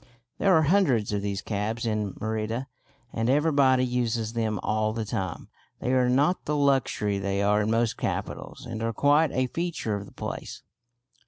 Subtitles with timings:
[0.39, 2.65] There are hundreds of these cabs in Merida,
[3.13, 5.47] and everybody uses them all the time.
[5.79, 9.93] They are not the luxury they are in most capitals, and are quite a feature
[9.93, 10.63] of the place.